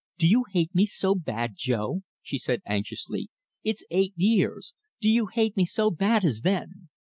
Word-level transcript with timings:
"Do 0.17 0.27
you 0.27 0.45
hate 0.51 0.73
me 0.73 0.87
so 0.87 1.13
bad, 1.13 1.53
Jo?" 1.55 2.01
she 2.23 2.39
said 2.39 2.63
anxiously. 2.65 3.29
"It's 3.63 3.85
eight 3.91 4.13
years 4.15 4.73
do 4.99 5.07
you 5.07 5.27
hate 5.27 5.55
me 5.55 5.63
so 5.65 5.91
bad 5.91 6.25
as 6.25 6.41
then?" 6.41 6.89